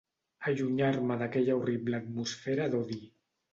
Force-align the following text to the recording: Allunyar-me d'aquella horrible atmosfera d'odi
Allunyar-me 0.51 1.17
d'aquella 1.25 1.59
horrible 1.59 2.01
atmosfera 2.01 2.69
d'odi 2.75 3.01